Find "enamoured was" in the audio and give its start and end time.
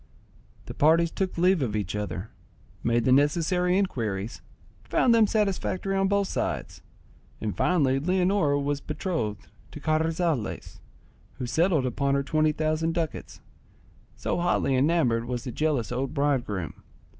14.75-15.43